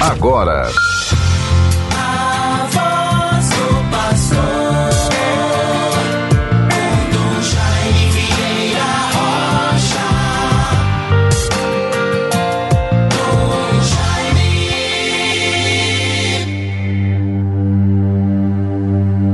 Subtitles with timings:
[0.00, 0.70] agora.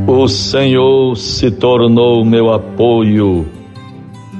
[0.07, 3.47] O Senhor se tornou meu apoio,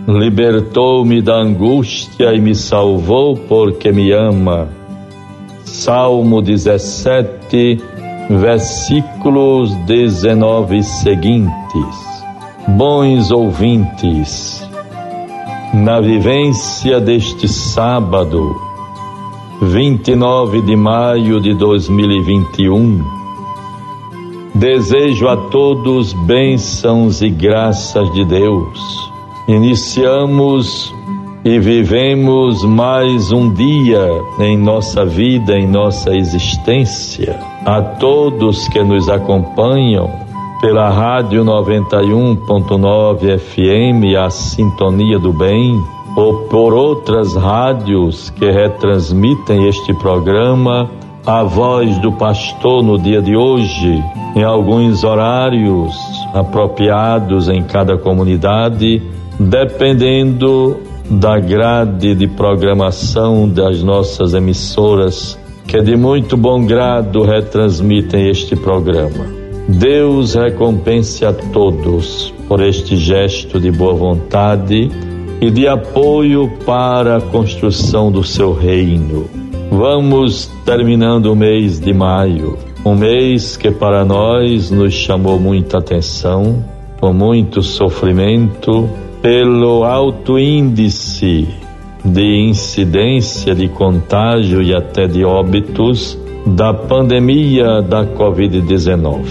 [0.09, 4.84] libertou-me da angústia e me salvou porque me ama.
[5.75, 7.83] Salmo 17,
[8.31, 11.97] versículos 19 seguintes.
[12.69, 14.67] Bons ouvintes,
[15.75, 18.55] na vivência deste sábado,
[19.63, 23.03] 29 de maio de 2021,
[24.55, 29.11] Desejo a todos bênçãos e graças de Deus.
[29.49, 30.95] Iniciamos
[31.45, 34.09] e vivemos mais um dia
[34.41, 37.39] em nossa vida, em nossa existência.
[37.67, 40.11] A todos que nos acompanham
[40.63, 45.79] pela Rádio 91.9 FM, a Sintonia do Bem,
[46.17, 50.91] ou por outras rádios que retransmitem este programa
[51.27, 54.03] a voz do pastor no dia de hoje,
[54.35, 55.95] em alguns horários
[56.33, 59.03] apropriados em cada comunidade,
[59.39, 68.57] dependendo da grade de programação das nossas emissoras, que de muito bom grado retransmitem este
[68.57, 69.27] programa.
[69.69, 74.91] Deus recompense a todos por este gesto de boa vontade
[75.41, 79.29] e de apoio para a construção do seu reino.
[79.71, 86.63] Vamos terminando o mês de maio, um mês que para nós nos chamou muita atenção,
[87.01, 88.89] com muito sofrimento,
[89.25, 91.49] pelo alto índice
[92.05, 99.25] de incidência de contágio e até de óbitos da pandemia da Covid-19.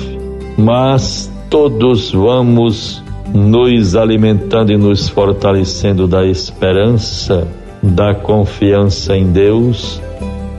[0.57, 7.47] Mas todos vamos nos alimentando e nos fortalecendo da esperança,
[7.83, 10.01] da confiança em Deus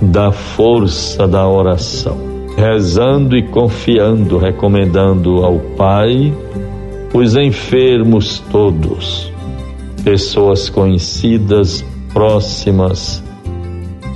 [0.01, 2.17] da força da oração,
[2.57, 6.33] rezando e confiando, recomendando ao Pai
[7.15, 9.33] os enfermos todos,
[10.05, 13.25] pessoas conhecidas, próximas,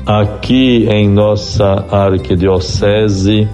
[0.07, 3.49] aqui em nossa arquidiocese,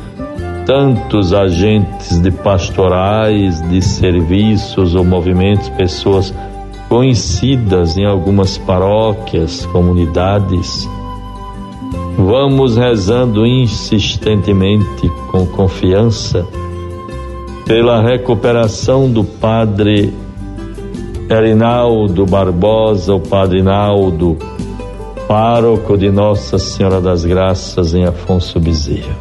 [0.67, 6.34] tantos agentes de pastorais, de serviços ou movimentos, pessoas
[6.89, 10.89] conhecidas em algumas paróquias, comunidades,
[12.17, 16.47] Vamos rezando insistentemente, com confiança,
[17.67, 20.15] pela recuperação do Padre
[21.29, 24.37] Erinaldo Barbosa, o Padre Naldo,
[25.27, 29.17] pároco de Nossa Senhora das Graças em Afonso Bezerra.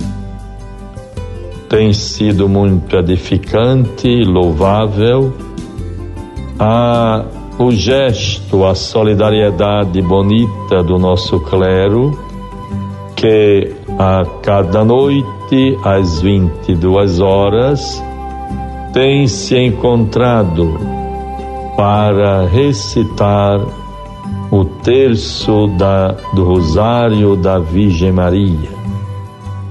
[1.70, 5.34] Tem sido muito edificante, louvável,
[6.60, 7.24] a,
[7.58, 12.20] o gesto, a solidariedade bonita do nosso clero
[13.16, 18.04] que a cada noite, às 22 horas,
[18.92, 21.03] tem se encontrado
[21.76, 23.60] para recitar
[24.52, 28.70] o terço da, do Rosário da Virgem Maria.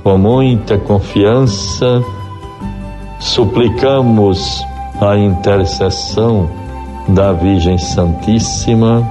[0.02, 2.02] Com muita confiança,
[3.20, 4.62] suplicamos
[5.00, 6.50] a intercessão
[7.08, 9.08] da Virgem Santíssima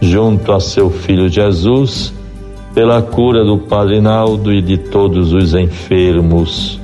[0.00, 2.12] junto a seu Filho Jesus
[2.74, 6.80] pela cura do Padre Naldo e de todos os enfermos.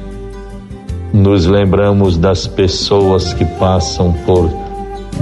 [1.12, 4.50] Nos lembramos das pessoas que passam por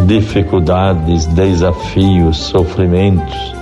[0.06, 3.54] dificuldades, desafios, sofrimentos,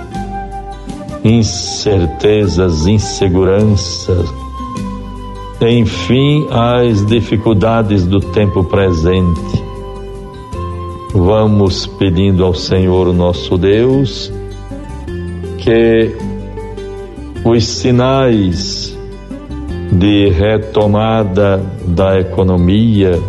[1.23, 4.33] incertezas, inseguranças,
[5.61, 9.65] enfim, as dificuldades do tempo presente.
[11.13, 14.31] Vamos pedindo ao Senhor nosso Deus
[15.57, 16.15] que
[17.43, 18.95] os sinais
[19.91, 23.19] de retomada da economia,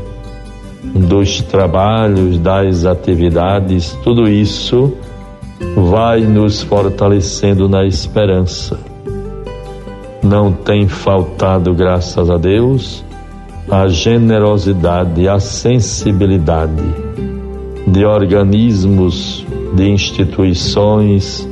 [0.95, 4.93] dos trabalhos, das atividades, tudo isso
[5.77, 8.79] vai nos fortalecendo na esperança.
[10.23, 13.05] Não tem faltado, graças a Deus,
[13.71, 16.83] a generosidade, a sensibilidade
[17.87, 21.49] de organismos, de instituições,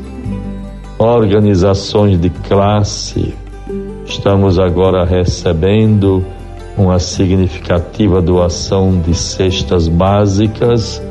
[0.99, 3.35] organizações de classe.
[4.07, 6.25] Estamos agora recebendo
[6.77, 11.03] uma significativa doação de cestas básicas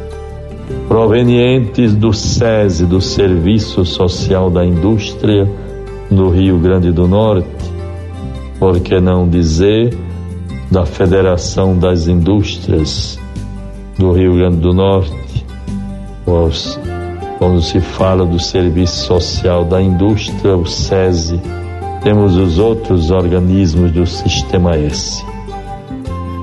[0.88, 5.50] provenientes do SESI, do Serviço Social da Indústria,
[6.10, 7.48] no Rio Grande do Norte,
[8.60, 9.96] por que não dizer,
[10.70, 13.20] da Federação das Indústrias
[13.98, 15.46] do Rio Grande do Norte,
[17.38, 21.40] quando se fala do Serviço Social da Indústria, o SESI,
[22.04, 25.24] temos os outros organismos do Sistema S.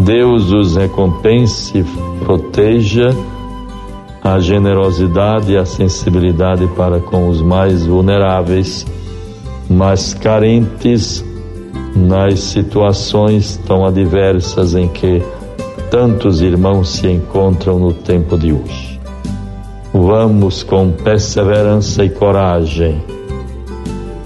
[0.01, 1.85] Deus os recompense
[2.25, 3.11] proteja
[4.23, 8.87] a generosidade e a sensibilidade para com os mais vulneráveis,
[9.69, 11.25] mais carentes
[11.95, 15.23] nas situações tão adversas em que
[15.91, 19.01] tantos irmãos se encontram no tempo de hoje.
[19.93, 23.03] Vamos com perseverança e coragem,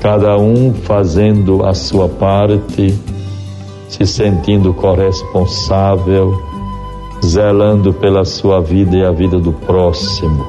[0.01, 2.97] cada um fazendo a sua parte,
[3.89, 6.41] se sentindo corresponsável,
[7.25, 10.47] zelando pela sua vida e a vida do próximo.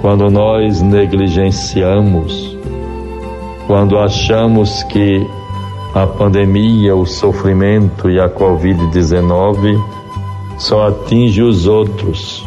[0.00, 2.56] Quando nós negligenciamos,
[3.66, 5.26] quando achamos que
[5.94, 9.82] a pandemia, o sofrimento e a Covid-19
[10.58, 12.46] só atinge os outros,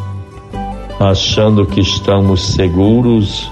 [0.99, 3.51] achando que estamos seguros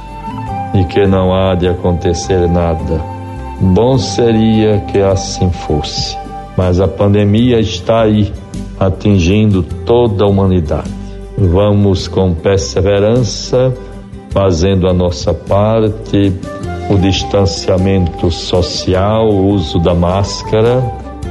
[0.76, 3.17] e que não há de acontecer nada.
[3.60, 6.18] Bom seria que assim fosse,
[6.56, 8.32] mas a pandemia está aí,
[8.80, 10.92] atingindo toda a humanidade.
[11.38, 13.74] Vamos com perseverança,
[14.30, 16.34] fazendo a nossa parte
[16.90, 20.84] o distanciamento social, o uso da máscara,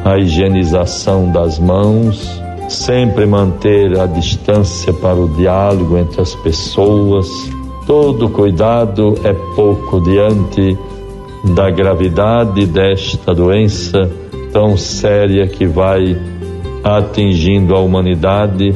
[0.05, 7.27] a higienização das mãos, sempre manter a distância para o diálogo entre as pessoas.
[7.87, 10.77] Todo cuidado é pouco diante
[11.55, 14.11] da gravidade desta doença
[14.53, 16.17] tão séria que vai
[16.83, 18.75] atingindo a humanidade,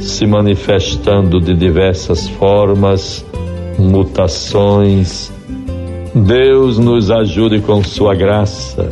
[0.00, 3.24] se manifestando de diversas formas,
[3.78, 5.32] mutações,
[6.14, 8.88] Deus nos ajude com Sua graça,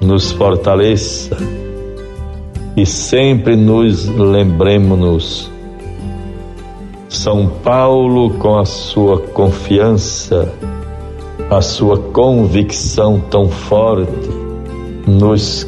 [0.00, 1.36] nos fortaleça
[2.76, 5.50] e sempre nos lembremos-nos.
[7.08, 10.52] São Paulo, com a sua confiança,
[11.50, 14.30] a sua convicção tão forte,
[15.06, 15.66] nos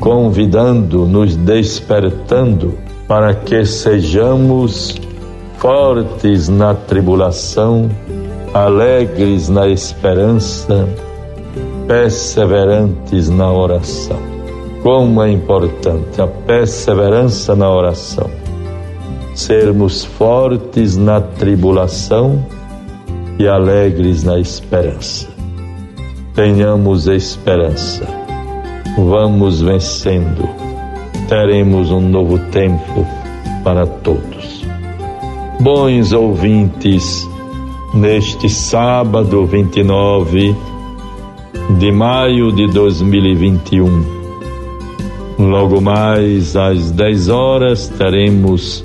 [0.00, 2.72] convidando, nos despertando
[3.06, 4.96] para que sejamos
[5.58, 7.90] fortes na tribulação
[8.54, 10.88] alegres na esperança,
[11.86, 14.18] perseverantes na oração.
[14.82, 18.30] Como é importante a perseverança na oração.
[19.34, 22.44] Sermos fortes na tribulação
[23.38, 25.28] e alegres na esperança.
[26.34, 28.06] Tenhamos esperança.
[28.96, 30.48] Vamos vencendo.
[31.28, 33.06] Teremos um novo tempo
[33.64, 34.64] para todos.
[35.60, 37.28] Bons ouvintes,
[37.94, 40.54] neste sábado 29
[41.78, 44.22] de maio de 2021.
[45.38, 48.84] Logo mais às 10 horas teremos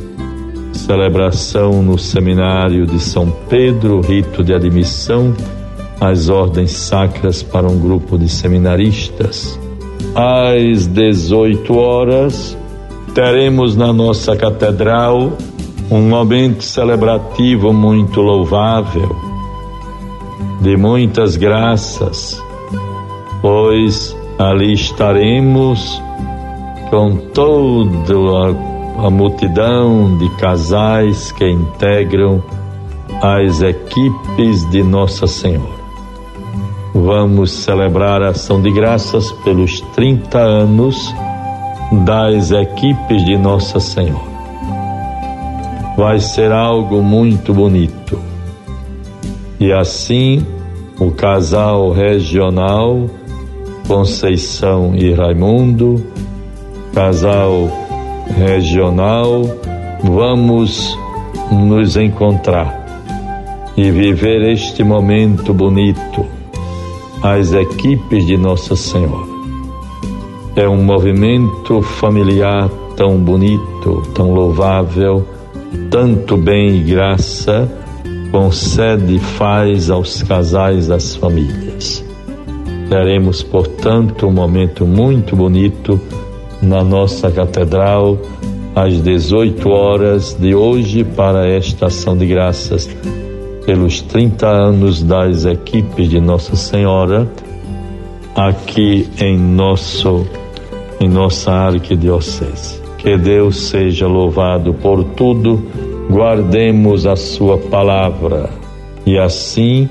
[0.77, 5.33] celebração no seminário de São Pedro, rito de admissão
[5.99, 9.59] às ordens sacras para um grupo de seminaristas.
[10.15, 12.57] Às 18 horas
[13.13, 15.33] teremos na nossa catedral
[15.89, 19.15] um momento celebrativo muito louvável,
[20.61, 22.41] de muitas graças,
[23.41, 26.01] pois ali estaremos
[26.89, 28.66] com toda
[28.97, 32.43] a, multidão de casais que integram
[33.21, 35.77] as equipes de Nossa Senhora.
[36.93, 41.13] Vamos celebrar a ação de graças pelos 30 anos
[42.05, 44.37] das equipes de Nossa Senhora
[45.97, 48.19] vai ser algo muito bonito.
[49.59, 50.45] E assim,
[50.99, 53.09] o casal regional
[53.87, 56.05] Conceição e Raimundo,
[56.93, 57.86] casal
[58.35, 59.43] regional,
[60.03, 60.97] vamos
[61.51, 62.85] nos encontrar
[63.75, 66.25] e viver este momento bonito,
[67.21, 69.37] as equipes de Nossa Senhora.
[70.55, 75.25] É um movimento familiar tão bonito, tão louvável
[75.89, 77.69] tanto bem e graça
[78.31, 82.03] concede e faz aos casais das famílias.
[82.89, 85.99] Teremos, portanto, um momento muito bonito
[86.61, 88.17] na nossa catedral
[88.75, 92.89] às 18 horas de hoje para esta ação de graças
[93.65, 97.27] pelos 30 anos das equipes de Nossa Senhora
[98.35, 100.25] aqui em nosso
[100.99, 102.81] em nossa arquidiocese.
[102.97, 105.63] Que Deus seja louvado por tudo,
[106.09, 108.49] guardemos a Sua palavra
[109.05, 109.89] e assim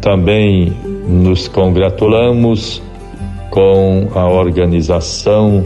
[0.00, 0.72] também
[1.08, 2.82] nos congratulamos
[3.50, 5.64] com a organização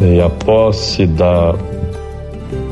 [0.00, 1.54] e a posse da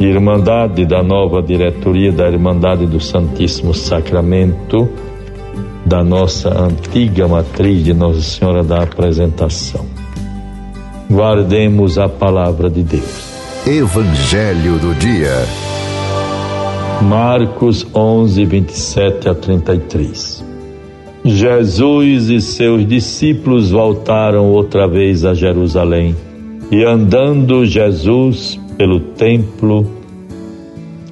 [0.01, 4.89] Irmandade da nova diretoria da Irmandade do Santíssimo Sacramento,
[5.85, 9.85] da nossa antiga matriz de Nossa Senhora da Apresentação.
[11.11, 13.67] Guardemos a palavra de Deus.
[13.67, 15.35] Evangelho do Dia.
[17.03, 20.45] Marcos 11, 27 a 33.
[21.25, 26.15] Jesus e seus discípulos voltaram outra vez a Jerusalém
[26.71, 29.87] e andando Jesus pelo templo,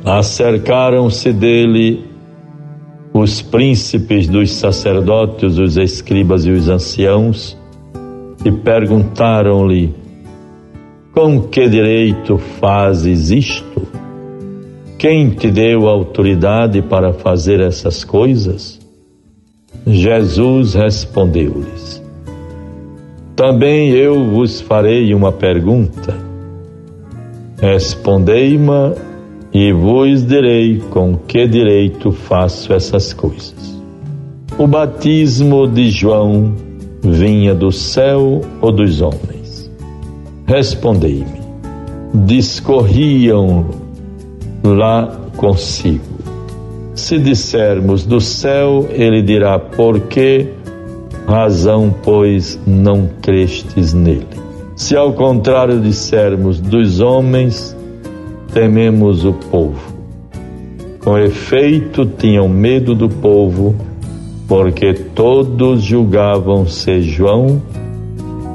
[0.04, 2.04] acercaram-se dele
[3.12, 7.56] os príncipes dos sacerdotes, os escribas e os anciãos
[8.44, 9.94] e perguntaram-lhe:
[11.12, 13.86] Com que direito fazes isto?
[14.98, 18.78] Quem te deu autoridade para fazer essas coisas?
[19.86, 22.05] Jesus respondeu-lhes:
[23.36, 26.16] Também eu vos farei uma pergunta.
[27.60, 28.94] Respondei-me
[29.52, 33.78] e vos direi com que direito faço essas coisas.
[34.58, 36.54] O batismo de João
[37.02, 39.70] vinha do céu ou dos homens?
[40.46, 41.40] Respondei-me.
[42.14, 43.66] Discorriam
[44.64, 46.16] lá consigo.
[46.94, 50.48] Se dissermos do céu, ele dirá: Por que
[51.26, 54.26] razão, pois, não crestes nele?
[54.74, 57.76] Se ao contrário dissermos dos homens,
[58.52, 59.94] tememos o povo.
[61.02, 63.74] Com efeito, tinham medo do povo,
[64.46, 67.60] porque todos julgavam ser João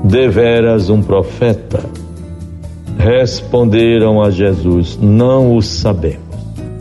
[0.04, 1.80] deveras um profeta.
[2.98, 6.22] Responderam a Jesus: Não o sabemos.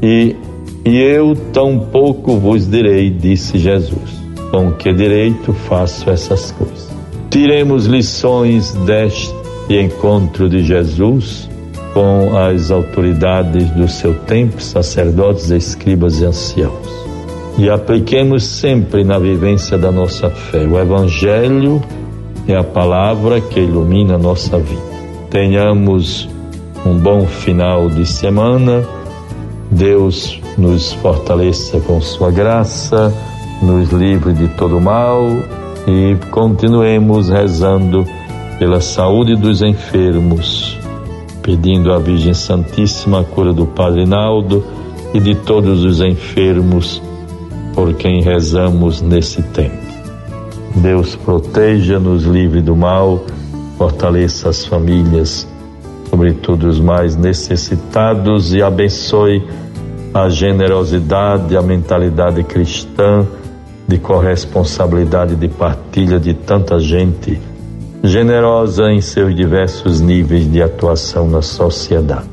[0.02, 0.36] E
[0.84, 4.19] e eu tampouco vos direi, disse Jesus,
[4.50, 6.90] com que direito faço essas coisas.
[7.30, 9.34] Tiremos lições deste
[9.68, 11.48] encontro de Jesus
[11.94, 17.00] com as autoridades do seu tempo, sacerdotes, escribas e anciãos.
[17.58, 20.66] E apliquemos sempre na vivência da nossa fé.
[20.66, 21.82] O Evangelho
[22.48, 24.82] é a palavra que ilumina a nossa vida.
[25.30, 26.28] Tenhamos
[26.86, 28.84] um bom final de semana.
[29.70, 33.12] Deus nos fortaleça com Sua graça,
[33.62, 35.26] nos livre de todo mal
[35.86, 38.06] e continuemos rezando
[38.58, 40.78] pela saúde dos enfermos,
[41.42, 44.64] pedindo à Virgem Santíssima a cura do Padre Naldo
[45.12, 47.02] e de todos os enfermos
[47.74, 49.78] por quem rezamos nesse tempo.
[50.76, 53.24] Deus proteja, nos livre do mal,
[53.76, 55.46] fortaleça as famílias,
[56.08, 59.42] sobretudo os mais necessitados, e abençoe
[60.14, 63.26] a generosidade, a mentalidade cristã
[63.90, 67.40] de corresponsabilidade, de partilha de tanta gente
[68.04, 72.28] generosa em seus diversos níveis de atuação na sociedade.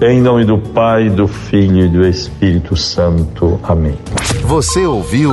[0.00, 3.60] Em nome do Pai, do Filho e do Espírito Santo.
[3.62, 3.96] Amém.
[4.46, 5.30] Você ouviu